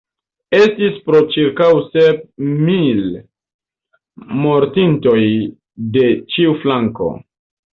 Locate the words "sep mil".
1.97-3.03